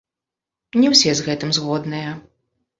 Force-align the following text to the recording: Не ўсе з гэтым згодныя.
Не 0.85 0.89
ўсе 0.95 1.15
з 1.21 1.27
гэтым 1.29 1.55
згодныя. 1.61 2.19